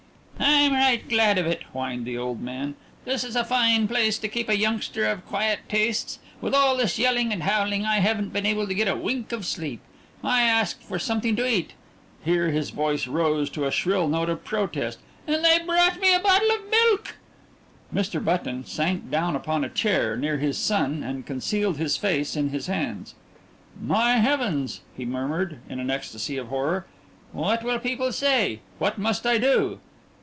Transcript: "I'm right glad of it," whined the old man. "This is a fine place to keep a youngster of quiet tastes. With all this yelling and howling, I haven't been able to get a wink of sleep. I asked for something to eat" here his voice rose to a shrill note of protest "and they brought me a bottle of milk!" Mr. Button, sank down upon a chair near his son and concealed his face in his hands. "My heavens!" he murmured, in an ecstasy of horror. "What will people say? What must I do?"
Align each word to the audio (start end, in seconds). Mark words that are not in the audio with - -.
"I'm 0.43 0.73
right 0.73 1.07
glad 1.07 1.37
of 1.37 1.45
it," 1.45 1.63
whined 1.71 2.05
the 2.05 2.17
old 2.17 2.41
man. 2.41 2.75
"This 3.05 3.23
is 3.23 3.35
a 3.35 3.43
fine 3.45 3.87
place 3.87 4.17
to 4.19 4.27
keep 4.27 4.49
a 4.49 4.57
youngster 4.57 5.05
of 5.05 5.25
quiet 5.25 5.59
tastes. 5.69 6.19
With 6.39 6.53
all 6.55 6.75
this 6.75 6.97
yelling 6.99 7.31
and 7.31 7.43
howling, 7.43 7.85
I 7.85 7.99
haven't 7.99 8.33
been 8.33 8.45
able 8.45 8.67
to 8.67 8.73
get 8.73 8.87
a 8.87 8.95
wink 8.95 9.31
of 9.31 9.45
sleep. 9.45 9.81
I 10.23 10.41
asked 10.41 10.83
for 10.83 10.97
something 10.99 11.35
to 11.35 11.47
eat" 11.47 11.73
here 12.25 12.49
his 12.49 12.71
voice 12.71 13.05
rose 13.07 13.49
to 13.51 13.65
a 13.65 13.71
shrill 13.71 14.07
note 14.07 14.29
of 14.29 14.43
protest 14.43 14.99
"and 15.27 15.43
they 15.45 15.59
brought 15.59 16.01
me 16.01 16.13
a 16.13 16.19
bottle 16.19 16.51
of 16.51 16.69
milk!" 16.69 17.15
Mr. 17.93 18.23
Button, 18.23 18.65
sank 18.65 19.09
down 19.09 19.35
upon 19.35 19.63
a 19.63 19.69
chair 19.69 20.17
near 20.17 20.37
his 20.37 20.57
son 20.57 21.03
and 21.03 21.25
concealed 21.25 21.77
his 21.77 21.95
face 21.97 22.35
in 22.35 22.49
his 22.49 22.67
hands. 22.67 23.13
"My 23.79 24.17
heavens!" 24.17 24.81
he 24.97 25.05
murmured, 25.05 25.59
in 25.69 25.79
an 25.79 25.89
ecstasy 25.91 26.37
of 26.37 26.47
horror. 26.47 26.87
"What 27.31 27.63
will 27.63 27.79
people 27.79 28.11
say? 28.11 28.59
What 28.79 28.97
must 28.97 29.25
I 29.25 29.37
do?" 29.37 29.79